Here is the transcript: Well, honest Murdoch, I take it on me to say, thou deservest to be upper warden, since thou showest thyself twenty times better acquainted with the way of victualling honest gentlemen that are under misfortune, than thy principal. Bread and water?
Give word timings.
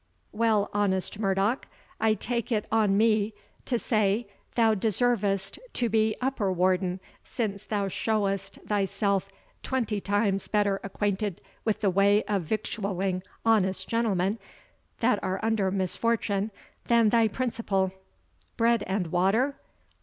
Well, 0.31 0.71
honest 0.73 1.19
Murdoch, 1.19 1.67
I 1.99 2.15
take 2.15 2.51
it 2.51 2.65
on 2.71 2.97
me 2.97 3.35
to 3.65 3.77
say, 3.77 4.25
thou 4.55 4.73
deservest 4.73 5.59
to 5.73 5.89
be 5.89 6.15
upper 6.19 6.51
warden, 6.51 6.99
since 7.23 7.65
thou 7.65 7.87
showest 7.87 8.55
thyself 8.65 9.29
twenty 9.61 10.01
times 10.01 10.47
better 10.47 10.79
acquainted 10.83 11.39
with 11.65 11.81
the 11.81 11.91
way 11.91 12.23
of 12.23 12.41
victualling 12.41 13.21
honest 13.45 13.87
gentlemen 13.87 14.39
that 15.01 15.23
are 15.23 15.39
under 15.45 15.69
misfortune, 15.69 16.49
than 16.87 17.09
thy 17.09 17.27
principal. 17.27 17.93
Bread 18.57 18.81
and 18.87 19.11
water? 19.11 19.57